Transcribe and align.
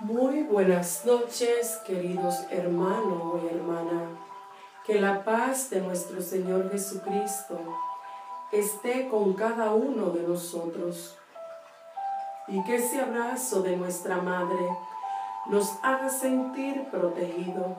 Muy 0.00 0.42
buenas 0.42 1.06
noches, 1.06 1.80
queridos 1.86 2.34
hermanos 2.50 3.40
y 3.42 3.46
hermana. 3.46 4.10
Que 4.84 5.00
la 5.00 5.24
paz 5.24 5.70
de 5.70 5.80
nuestro 5.80 6.20
Señor 6.20 6.70
Jesucristo 6.70 7.58
esté 8.52 9.08
con 9.08 9.32
cada 9.32 9.72
uno 9.72 10.10
de 10.10 10.20
nosotros 10.20 11.16
y 12.46 12.62
que 12.64 12.76
ese 12.76 13.00
abrazo 13.00 13.62
de 13.62 13.74
nuestra 13.78 14.18
Madre 14.18 14.68
nos 15.46 15.72
haga 15.82 16.10
sentir 16.10 16.84
protegido 16.90 17.76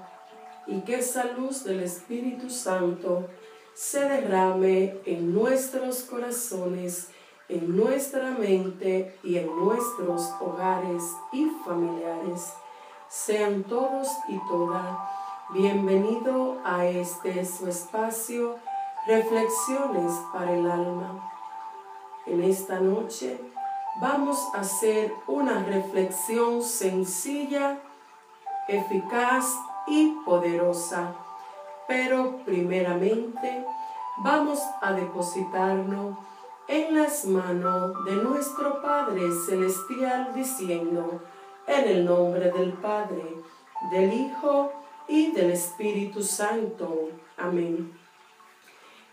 y 0.65 0.81
que 0.81 0.95
esa 0.95 1.25
luz 1.25 1.65
del 1.65 1.83
Espíritu 1.83 2.49
Santo 2.49 3.27
se 3.75 3.99
derrame 3.99 4.97
en 5.05 5.35
nuestros 5.35 6.01
corazones 6.01 7.09
en 7.49 7.77
nuestra 7.77 8.31
mente 8.31 9.17
y 9.23 9.37
en 9.37 9.47
nuestros 9.57 10.33
hogares 10.41 11.03
y 11.31 11.49
familiares. 11.65 12.53
Sean 13.07 13.63
todos 13.63 14.09
y 14.27 14.37
todas 14.49 14.97
bienvenidos 15.53 16.57
a 16.65 16.85
este 16.85 17.45
su 17.45 17.67
espacio, 17.67 18.57
Reflexiones 19.07 20.11
para 20.33 20.51
el 20.51 20.69
Alma. 20.69 21.31
En 22.25 22.43
esta 22.43 22.81
noche 22.81 23.39
vamos 24.01 24.37
a 24.53 24.59
hacer 24.59 25.13
una 25.27 25.63
reflexión 25.63 26.61
sencilla, 26.61 27.79
eficaz 28.67 29.57
y 29.87 30.09
poderosa. 30.25 31.13
Pero 31.87 32.39
primeramente 32.43 33.65
vamos 34.17 34.59
a 34.81 34.91
depositarnos 34.91 36.17
en 36.67 36.95
las 36.95 37.25
manos 37.25 38.03
de 38.03 38.15
nuestro 38.17 38.81
Padre 38.81 39.21
Celestial, 39.45 40.33
diciendo, 40.35 41.21
en 41.65 41.87
el 41.87 42.05
nombre 42.05 42.51
del 42.51 42.73
Padre, 42.73 43.23
del 43.91 44.13
Hijo 44.13 44.73
y 45.07 45.31
del 45.31 45.51
Espíritu 45.51 46.21
Santo. 46.21 47.09
Amén. 47.37 47.97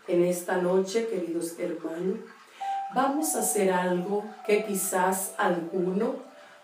En 0.07 0.23
esta 0.23 0.57
noche, 0.57 1.07
queridos 1.07 1.57
hermanos, 1.57 2.19
vamos 2.93 3.35
a 3.35 3.39
hacer 3.39 3.71
algo 3.71 4.25
que 4.45 4.65
quizás 4.65 5.33
alguno 5.37 6.15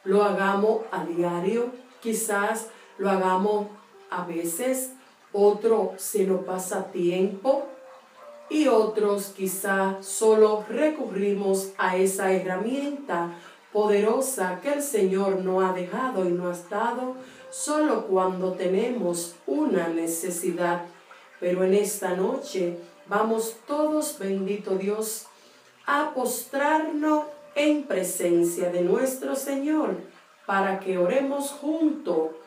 lo 0.03 0.23
hagamos 0.23 0.81
a 0.91 1.05
diario, 1.05 1.71
quizás 2.01 2.67
lo 2.97 3.09
hagamos 3.09 3.67
a 4.09 4.25
veces, 4.25 4.91
otro 5.31 5.93
se 5.97 6.27
lo 6.27 6.45
pasa 6.45 6.91
tiempo, 6.91 7.65
y 8.51 8.67
otros 8.67 9.27
quizá 9.27 9.97
solo 10.01 10.65
recurrimos 10.67 11.71
a 11.77 11.95
esa 11.95 12.33
herramienta 12.33 13.33
poderosa 13.71 14.59
que 14.61 14.73
el 14.73 14.81
Señor 14.83 15.37
nos 15.37 15.63
ha 15.63 15.71
dejado 15.71 16.27
y 16.27 16.33
nos 16.33 16.65
ha 16.65 16.69
dado 16.69 17.15
solo 17.49 18.07
cuando 18.07 18.51
tenemos 18.51 19.35
una 19.47 19.87
necesidad. 19.87 20.81
Pero 21.39 21.63
en 21.63 21.73
esta 21.73 22.13
noche 22.17 22.77
vamos 23.07 23.55
todos, 23.65 24.19
bendito 24.19 24.75
Dios, 24.75 25.27
a 25.85 26.11
postrarnos 26.13 27.23
en 27.55 27.83
presencia 27.83 28.69
de 28.69 28.81
nuestro 28.81 29.37
Señor 29.37 29.95
para 30.45 30.81
que 30.81 30.97
oremos 30.97 31.51
junto 31.51 32.37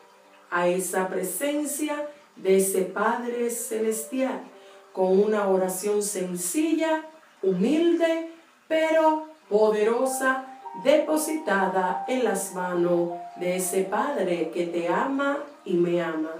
a 0.51 0.67
esa 0.67 1.07
presencia 1.07 2.07
de 2.35 2.57
ese 2.57 2.81
Padre 2.81 3.49
Celestial 3.49 4.43
con 4.95 5.19
una 5.19 5.49
oración 5.49 6.01
sencilla, 6.01 7.03
humilde, 7.43 8.31
pero 8.69 9.27
poderosa, 9.49 10.45
depositada 10.85 12.05
en 12.07 12.23
las 12.23 12.53
manos 12.53 13.09
de 13.35 13.57
ese 13.57 13.83
Padre 13.83 14.51
que 14.53 14.67
te 14.67 14.87
ama 14.87 15.39
y 15.65 15.73
me 15.73 16.01
ama. 16.01 16.31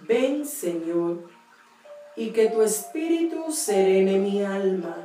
Ven, 0.00 0.46
Señor, 0.46 1.28
y 2.16 2.30
que 2.30 2.48
tu 2.48 2.62
espíritu 2.62 3.52
serene 3.52 4.18
mi 4.18 4.42
alma, 4.42 4.96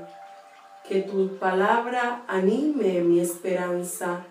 que 0.88 1.02
tu 1.02 1.38
palabra 1.38 2.24
anime 2.28 3.02
mi 3.02 3.20
esperanza, 3.20 4.26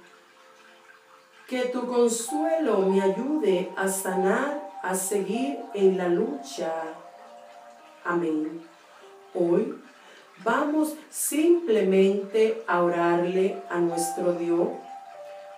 que 1.46 1.66
tu 1.66 1.86
consuelo 1.86 2.78
me 2.78 3.02
ayude 3.02 3.70
a 3.76 3.86
sanar, 3.88 4.70
a 4.82 4.94
seguir 4.94 5.58
en 5.74 5.98
la 5.98 6.08
lucha 6.08 6.72
Amén. 8.04 8.62
Hoy 9.34 9.78
vamos 10.42 10.96
simplemente 11.10 12.62
a 12.66 12.82
orarle 12.82 13.62
a 13.68 13.76
nuestro 13.76 14.32
Dios. 14.32 14.68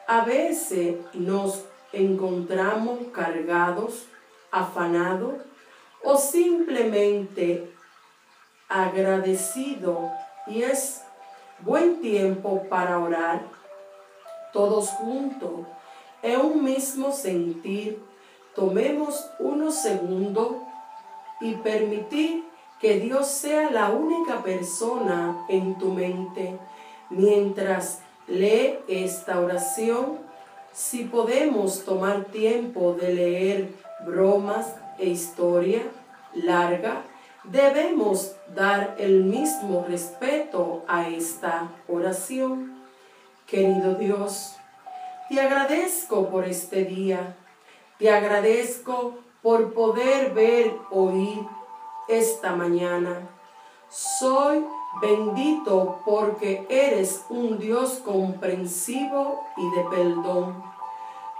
A 0.08 0.24
veces 0.24 0.96
nos 1.14 1.64
encontramos 1.92 2.98
cargados, 3.12 4.06
afanados 4.50 5.34
o 6.02 6.16
simplemente 6.16 7.72
agradecidos 8.68 10.10
y 10.48 10.64
es 10.64 11.00
buen 11.60 12.00
tiempo 12.00 12.66
para 12.68 12.98
orar 12.98 13.42
todos 14.52 14.88
juntos 14.90 15.60
en 16.22 16.40
un 16.40 16.64
mismo 16.64 17.12
sentir. 17.12 18.02
Tomemos 18.56 19.30
unos 19.38 19.76
segundos 19.76 20.71
y 21.42 21.54
permitir 21.56 22.44
que 22.80 22.98
Dios 23.00 23.28
sea 23.28 23.70
la 23.70 23.90
única 23.90 24.42
persona 24.42 25.44
en 25.48 25.76
tu 25.76 25.92
mente. 25.92 26.58
Mientras 27.10 28.00
lee 28.26 28.78
esta 28.88 29.40
oración, 29.40 30.18
si 30.72 31.04
podemos 31.04 31.84
tomar 31.84 32.24
tiempo 32.26 32.94
de 32.94 33.14
leer 33.14 33.68
bromas 34.06 34.74
e 34.98 35.10
historia 35.10 35.82
larga, 36.34 37.02
debemos 37.44 38.34
dar 38.54 38.96
el 38.98 39.24
mismo 39.24 39.84
respeto 39.86 40.82
a 40.88 41.08
esta 41.08 41.68
oración. 41.88 42.82
Querido 43.46 43.96
Dios, 43.96 44.56
te 45.28 45.40
agradezco 45.40 46.30
por 46.30 46.46
este 46.46 46.84
día, 46.84 47.36
te 47.98 48.10
agradezco 48.10 49.18
por 49.42 49.72
poder 49.74 50.32
ver, 50.32 50.78
oír 50.90 51.46
esta 52.08 52.54
mañana. 52.54 53.28
Soy 53.88 54.64
bendito 55.00 56.00
porque 56.04 56.66
eres 56.70 57.26
un 57.28 57.58
Dios 57.58 58.00
comprensivo 58.04 59.44
y 59.56 59.70
de 59.70 59.84
perdón. 59.90 60.62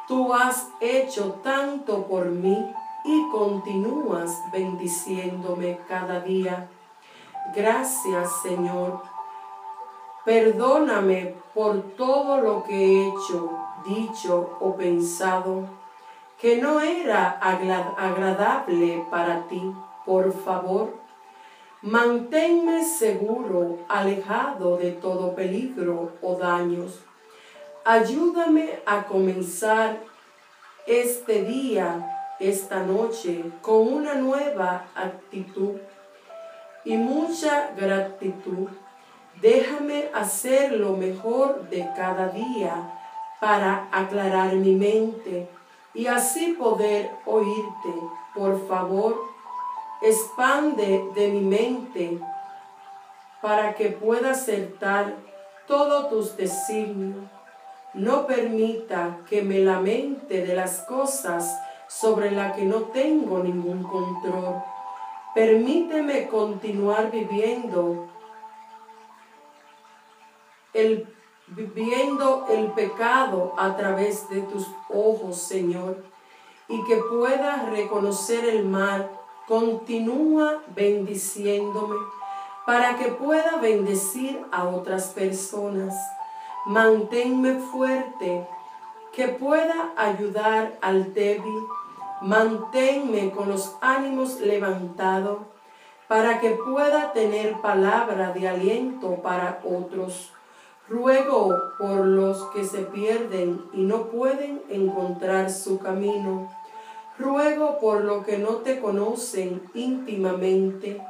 Tú 0.09 0.35
has 0.35 0.69
hecho 0.81 1.41
tanto 1.45 2.07
por 2.07 2.27
mí 2.27 2.59
y 3.05 3.29
continúas 3.31 4.37
bendiciéndome 4.53 5.79
cada 5.89 6.21
día. 6.21 6.69
Gracias 7.55 8.31
Señor. 8.43 9.01
Perdóname 10.25 11.35
por 11.55 11.81
todo 11.97 12.41
lo 12.41 12.65
que 12.65 12.75
he 12.75 13.09
hecho, 13.09 13.51
dicho 13.85 14.57
o 14.61 14.75
pensado 14.75 15.82
que 16.43 16.57
no 16.57 16.81
era 16.81 17.39
agradable 17.39 19.07
para 19.09 19.47
ti, 19.47 19.63
por 20.05 20.33
favor, 20.43 20.93
manténme 21.83 22.85
seguro, 22.85 23.79
alejado 23.89 24.77
de 24.77 24.91
todo 24.91 25.37
peligro 25.37 26.11
o 26.21 26.35
daños. 26.35 26.99
Ayúdame 27.85 28.81
a 28.85 29.05
comenzar 29.05 30.01
este 30.85 31.45
día, 31.45 32.35
esta 32.41 32.83
noche, 32.83 33.45
con 33.61 33.93
una 33.93 34.15
nueva 34.15 34.87
actitud 34.97 35.77
y 36.85 36.97
mucha 36.97 37.71
gratitud. 37.77 38.67
Déjame 39.41 40.11
hacer 40.13 40.73
lo 40.73 40.97
mejor 40.97 41.69
de 41.71 41.89
cada 41.95 42.31
día 42.31 42.99
para 43.39 43.87
aclarar 43.93 44.55
mi 44.57 44.75
mente 44.75 45.49
y 45.95 46.07
así 46.07 46.53
poder 46.59 47.11
oírte. 47.27 47.95
Por 48.35 48.67
favor, 48.67 49.23
expande 50.01 51.05
de 51.15 51.29
mi 51.29 51.41
mente 51.41 52.19
para 53.41 53.75
que 53.75 53.91
pueda 53.91 54.31
acertar 54.31 55.15
todos 55.67 56.09
tus 56.09 56.37
designios. 56.37 57.25
No 57.95 58.27
permita 58.27 59.19
que 59.29 59.43
me 59.43 59.59
lamente 59.59 60.47
de 60.47 60.55
las 60.55 60.81
cosas 60.83 61.61
sobre 61.89 62.31
las 62.31 62.57
que 62.57 62.65
no 62.65 62.83
tengo 62.85 63.41
ningún 63.41 63.83
control. 63.83 64.63
Permíteme 65.35 66.29
continuar 66.29 67.11
viviendo 67.11 68.09
el 70.73 71.07
viviendo 71.55 72.47
el 72.51 72.73
pecado 72.73 73.55
a 73.59 73.77
través 73.77 74.29
de 74.29 74.43
tus 74.43 74.67
ojos, 74.89 75.39
Señor, 75.39 76.03
y 76.69 76.83
que 76.85 76.97
pueda 76.97 77.69
reconocer 77.71 78.45
el 78.45 78.65
mal, 78.65 79.11
continúa 79.47 80.63
bendiciéndome 80.75 81.97
para 82.65 82.97
que 82.97 83.09
pueda 83.09 83.57
bendecir 83.57 84.41
a 84.53 84.65
otras 84.65 85.09
personas. 85.09 85.95
Manténme 86.67 87.57
fuerte 87.57 88.47
que 89.13 89.29
pueda 89.29 89.93
ayudar 89.97 90.79
al 90.81 91.13
débil. 91.13 91.67
Manténme 92.23 93.33
con 93.33 93.49
los 93.49 93.77
ánimos 93.81 94.41
levantados 94.41 95.41
para 96.07 96.39
que 96.41 96.51
pueda 96.51 97.13
tener 97.13 97.61
palabra 97.61 98.33
de 98.33 98.49
aliento 98.49 99.17
para 99.23 99.61
otros. 99.65 100.33
Ruego 100.89 101.73
por 101.79 102.05
los 102.05 102.43
que 102.51 102.65
se 102.65 102.81
pierden 102.81 103.63
y 103.73 103.83
no 103.83 104.09
pueden 104.09 104.63
encontrar 104.69 105.51
su 105.51 105.79
camino. 105.79 106.51
Ruego 107.19 107.79
por 107.79 108.03
los 108.03 108.25
que 108.25 108.39
no 108.39 108.57
te 108.57 108.81
conocen 108.81 109.63
íntimamente. 109.75 111.01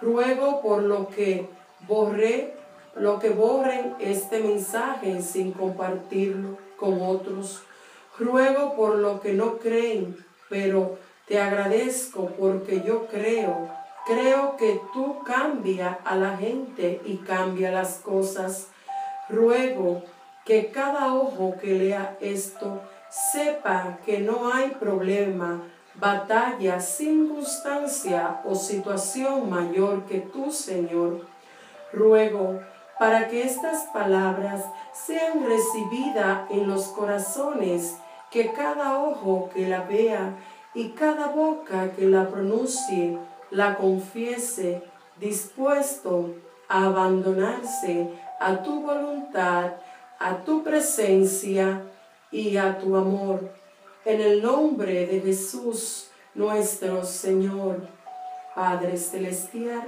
Ruego 0.00 0.62
por 0.62 0.82
lo 0.82 1.08
que 1.08 1.48
borré, 1.86 2.54
lo 2.96 3.18
que 3.18 3.30
borren 3.30 3.94
este 4.00 4.40
mensaje 4.40 5.20
sin 5.20 5.52
compartirlo 5.52 6.56
con 6.76 7.02
otros. 7.02 7.62
Ruego 8.18 8.74
por 8.74 8.96
lo 8.96 9.20
que 9.20 9.32
no 9.34 9.58
creen, 9.58 10.16
pero 10.48 10.96
te 11.26 11.40
agradezco 11.40 12.30
porque 12.38 12.82
yo 12.82 13.06
creo. 13.06 13.68
Creo 14.06 14.56
que 14.56 14.80
tú 14.92 15.22
cambia 15.24 15.98
a 16.04 16.16
la 16.16 16.36
gente 16.36 17.00
y 17.04 17.18
cambia 17.18 17.70
las 17.70 17.98
cosas. 17.98 18.71
Ruego 19.28 20.02
que 20.44 20.70
cada 20.70 21.14
ojo 21.14 21.56
que 21.60 21.74
lea 21.74 22.16
esto 22.20 22.82
sepa 23.08 23.98
que 24.04 24.18
no 24.18 24.52
hay 24.52 24.70
problema, 24.70 25.62
batalla, 25.94 26.80
circunstancia 26.80 28.40
o 28.44 28.54
situación 28.54 29.50
mayor 29.50 30.04
que 30.06 30.20
tú, 30.20 30.50
Señor. 30.50 31.26
Ruego 31.92 32.60
para 32.98 33.28
que 33.28 33.42
estas 33.42 33.84
palabras 33.92 34.64
sean 34.92 35.44
recibidas 35.44 36.50
en 36.50 36.68
los 36.68 36.86
corazones, 36.88 37.96
que 38.30 38.52
cada 38.52 39.02
ojo 39.02 39.50
que 39.52 39.68
la 39.68 39.82
vea 39.82 40.36
y 40.74 40.90
cada 40.90 41.28
boca 41.28 41.90
que 41.92 42.06
la 42.06 42.28
pronuncie, 42.28 43.18
la 43.50 43.76
confiese, 43.76 44.82
dispuesto 45.18 46.30
a 46.68 46.86
abandonarse 46.86 48.10
a 48.42 48.62
tu 48.62 48.80
voluntad, 48.80 49.72
a 50.18 50.36
tu 50.44 50.62
presencia 50.62 51.82
y 52.30 52.56
a 52.56 52.78
tu 52.78 52.96
amor. 52.96 53.50
En 54.04 54.20
el 54.20 54.42
nombre 54.42 55.06
de 55.06 55.20
Jesús, 55.20 56.08
nuestro 56.34 57.04
Señor, 57.04 57.86
Padre 58.54 58.96
Celestial, 58.96 59.84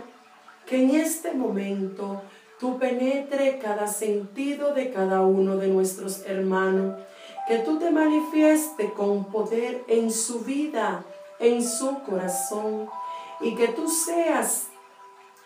que 0.66 0.82
en 0.82 0.94
este 0.94 1.34
momento 1.34 2.22
tú 2.60 2.78
penetre 2.78 3.58
cada 3.58 3.88
sentido 3.88 4.72
de 4.72 4.92
cada 4.92 5.22
uno 5.22 5.56
de 5.56 5.68
nuestros 5.68 6.24
hermanos, 6.26 6.94
que 7.48 7.58
tú 7.58 7.78
te 7.78 7.90
manifieste 7.90 8.92
con 8.92 9.24
poder 9.26 9.82
en 9.88 10.10
su 10.10 10.40
vida, 10.40 11.04
en 11.40 11.62
su 11.62 12.02
corazón, 12.04 12.88
y 13.40 13.54
que 13.56 13.68
tú 13.68 13.88
seas 13.88 14.68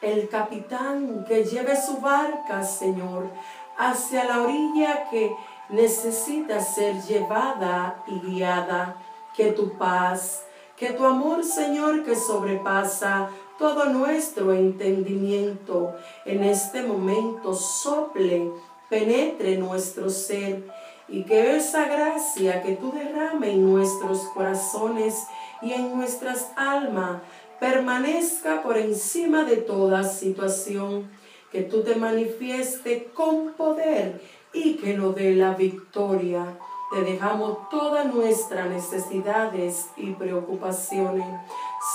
el 0.00 0.29
capitán 0.29 1.25
que 1.27 1.45
lleve 1.45 1.75
su 1.77 1.99
barca, 1.99 2.62
Señor, 2.62 3.29
hacia 3.77 4.25
la 4.25 4.43
orilla 4.43 5.09
que 5.11 5.35
necesita 5.69 6.61
ser 6.61 7.03
llevada 7.03 8.03
y 8.06 8.19
guiada, 8.21 8.97
que 9.37 9.53
tu 9.53 9.77
paz, 9.77 10.45
que 10.77 10.91
tu 10.91 11.05
amor, 11.05 11.45
Señor, 11.45 12.05
que 12.05 12.15
sobrepasa 12.15 13.29
todo 13.59 13.87
nuestro 13.87 14.53
entendimiento 14.53 15.95
en 16.25 16.44
este 16.44 16.83
momento 16.83 17.55
sople, 17.55 18.53
penetre 18.89 19.56
nuestro 19.59 20.09
ser 20.09 20.65
y 21.09 21.25
que 21.25 21.56
esa 21.56 21.87
gracia 21.87 22.62
que 22.62 22.77
tú 22.77 22.93
derrames 22.93 23.51
en 23.51 23.73
nuestros 23.73 24.21
corazones 24.35 25.27
y 25.61 25.73
en 25.73 25.97
nuestras 25.97 26.53
almas 26.56 27.21
permanezca 27.60 28.62
por 28.62 28.76
encima 28.76 29.44
de 29.44 29.56
toda 29.56 30.05
situación, 30.05 31.10
que 31.52 31.62
tú 31.62 31.82
te 31.82 31.94
manifieste 31.94 33.10
con 33.14 33.52
poder 33.55 34.20
y 34.52 34.75
que 34.75 34.94
nos 34.94 35.14
dé 35.14 35.34
la 35.34 35.55
victoria. 35.55 36.58
Te 36.93 37.02
dejamos 37.02 37.69
todas 37.70 38.12
nuestras 38.12 38.69
necesidades 38.69 39.87
y 39.96 40.12
preocupaciones. 40.12 41.26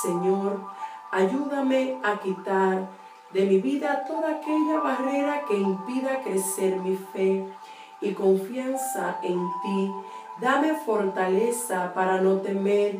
Señor, 0.01 0.59
Ayúdame 1.13 1.99
a 2.01 2.17
quitar 2.17 2.89
de 3.33 3.45
mi 3.45 3.61
vida 3.61 4.03
toda 4.07 4.37
aquella 4.37 4.79
barrera 4.79 5.45
que 5.47 5.55
impida 5.55 6.23
crecer 6.23 6.77
mi 6.77 6.95
fe 6.95 7.45
y 8.01 8.13
confianza 8.13 9.19
en 9.21 9.37
ti. 9.61 9.91
Dame 10.41 10.73
fortaleza 10.73 11.93
para 11.93 12.19
no 12.19 12.37
temer, 12.37 12.99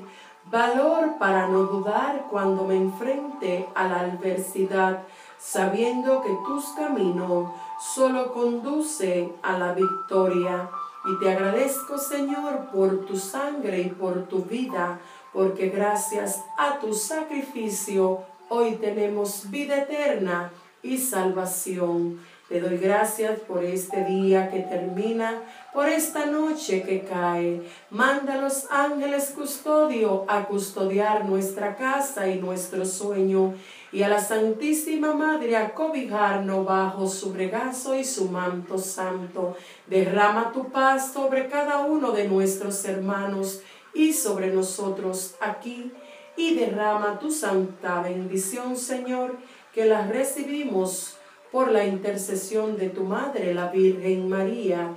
valor 0.51 1.18
para 1.18 1.48
no 1.48 1.63
dudar 1.63 2.28
cuando 2.30 2.66
me 2.66 2.75
enfrente 2.75 3.68
a 3.75 3.88
la 3.88 4.01
adversidad, 4.01 5.04
sabiendo 5.40 6.22
que 6.22 6.36
tus 6.45 6.66
caminos 6.75 7.51
solo 7.95 8.34
conducen 8.34 9.34
a 9.42 9.57
la 9.57 9.74
victoria. 9.74 10.69
Y 11.06 11.19
te 11.19 11.31
agradezco, 11.31 11.98
Señor, 11.98 12.69
por 12.72 13.06
tu 13.06 13.18
sangre 13.18 13.81
y 13.81 13.90
por 13.90 14.24
tu 14.28 14.44
vida, 14.44 15.00
porque 15.34 15.69
gracias 15.69 16.42
a 16.57 16.80
tu 16.80 16.94
sacrificio 16.94 18.22
hoy 18.50 18.75
tenemos 18.75 19.50
vida 19.50 19.80
eterna 19.80 20.51
y 20.81 20.98
salvación. 20.98 22.19
Te 22.50 22.60
doy 22.60 22.78
gracias 22.78 23.40
por 23.40 23.63
este 23.63 24.04
día 24.04 24.51
que 24.51 24.60
termina, 24.60 25.42
por 25.74 25.88
esta 25.88 26.25
noche 26.25 26.84
que 26.84 27.01
cae. 27.01 27.62
Manda 27.90 28.34
a 28.34 28.42
los 28.42 28.69
ángeles 28.69 29.31
custodio 29.34 30.25
a 30.28 30.44
custodiar 30.44 31.24
nuestra 31.24 31.78
casa 31.78 32.28
y 32.28 32.42
nuestro 32.42 32.86
sueño, 32.86 33.54
y 33.94 34.04
a 34.04 34.10
la 34.10 34.19
Santísima 34.19 35.13
Madre 35.13 35.56
a 35.56 35.74
cobijarnos 35.74 36.66
bajo 36.66 37.07
su 37.07 37.34
regazo 37.34 37.95
y 37.95 38.04
su 38.04 38.28
manto 38.28 38.78
santo. 38.78 39.56
Derrama 39.88 40.51
tu 40.51 40.69
paz 40.69 41.13
sobre 41.13 41.48
cada 41.48 41.86
uno 41.86 42.12
de 42.12 42.28
nuestros 42.28 42.84
hermanos 42.84 43.62
y 43.94 44.12
sobre 44.12 44.48
nosotros 44.48 45.36
aquí, 45.39 45.94
y 46.36 46.56
derrama 46.56 47.19
tu 47.19 47.31
santa 47.31 48.01
bendición, 48.01 48.75
Señor, 48.75 49.38
que 49.74 49.86
la 49.86 50.06
recibimos 50.07 51.16
por 51.54 51.72
la 51.72 51.86
intercesión 51.86 52.78
de 52.78 52.90
tu 52.90 53.04
Madre, 53.04 53.54
la 53.54 53.68
Virgen 53.68 54.28
María, 54.28 54.90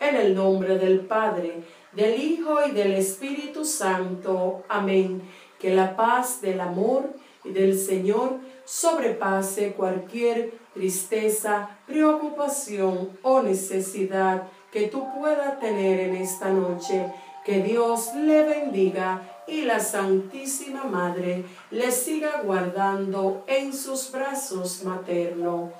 en 0.00 0.16
el 0.16 0.34
nombre 0.34 0.76
del 0.76 1.02
Padre, 1.02 1.62
del 1.92 2.20
Hijo 2.20 2.66
y 2.66 2.72
del 2.72 2.94
Espíritu 2.94 3.64
Santo. 3.64 4.64
Amén. 4.68 5.22
Que 5.60 5.72
la 5.72 5.94
paz 5.94 6.40
del 6.40 6.60
amor 6.60 7.10
y 7.44 7.52
del 7.52 7.78
Señor 7.78 8.38
sobrepase 8.64 9.74
cualquier 9.74 10.52
tristeza, 10.74 11.78
preocupación 11.86 13.10
o 13.22 13.42
necesidad 13.42 14.48
que 14.72 14.88
tú 14.88 15.06
puedas 15.16 15.60
tener 15.60 16.00
en 16.00 16.16
esta 16.16 16.50
noche 16.50 17.06
que 17.44 17.62
Dios 17.62 18.16
le 18.16 18.42
bendiga 18.42 19.22
y 19.46 19.62
la 19.62 19.78
Santísima 19.78 20.82
Madre 20.84 21.44
le 21.70 21.92
siga 21.92 22.42
guardando 22.44 23.44
en 23.46 23.72
sus 23.72 24.10
brazos 24.10 24.82
maternos. 24.82 25.70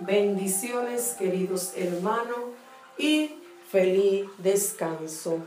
Bendiciones, 0.00 1.16
queridos 1.18 1.72
hermanos, 1.76 2.38
y 2.98 3.30
feliz 3.70 4.26
descanso. 4.38 5.38